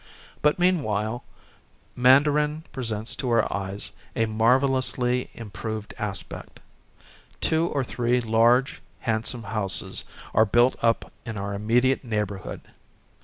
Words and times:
But, 0.41 0.57
meanwhile, 0.57 1.23
Man 1.95 2.23
darin 2.23 2.63
presents 2.71 3.15
to 3.17 3.29
our 3.29 3.53
eyes 3.53 3.91
a 4.15 4.25
marvellously 4.25 5.29
im 5.35 5.51
proved 5.51 5.93
aspect. 5.99 6.59
Two 7.39 7.67
or 7.67 7.83
three 7.83 8.19
large, 8.19 8.81
handsome 9.01 9.43
houses 9.43 10.03
are 10.33 10.43
built 10.47 10.75
up 10.83 11.11
in 11.23 11.37
our 11.37 11.53
immediate 11.53 12.03
neighbor 12.03 12.39
hood. 12.39 12.61